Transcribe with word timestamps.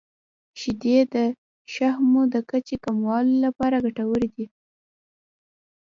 •شیدې 0.59 0.97
د 1.13 1.15
شحمو 1.73 2.21
د 2.33 2.35
کچې 2.49 2.75
کمولو 2.85 3.33
لپاره 3.45 3.75
ګټورې 3.85 4.29
دي. 4.35 4.45